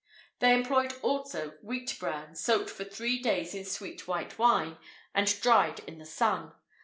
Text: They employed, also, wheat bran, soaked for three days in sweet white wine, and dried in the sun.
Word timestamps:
They 0.39 0.55
employed, 0.55 0.95
also, 1.03 1.51
wheat 1.61 1.95
bran, 1.99 2.33
soaked 2.35 2.71
for 2.71 2.83
three 2.83 3.19
days 3.21 3.53
in 3.53 3.65
sweet 3.65 4.07
white 4.07 4.39
wine, 4.39 4.79
and 5.13 5.27
dried 5.41 5.81
in 5.81 5.99
the 5.99 6.07
sun. 6.07 6.53